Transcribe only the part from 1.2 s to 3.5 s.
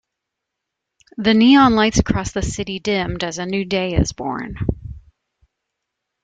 neon lights across the city dimmed as a